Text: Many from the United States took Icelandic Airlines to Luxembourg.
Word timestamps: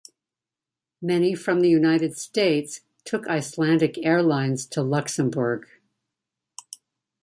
Many 0.99 1.35
from 1.35 1.59
the 1.61 1.69
United 1.69 2.17
States 2.17 2.81
took 3.05 3.27
Icelandic 3.27 4.03
Airlines 4.03 4.65
to 4.69 4.81
Luxembourg. 4.81 5.67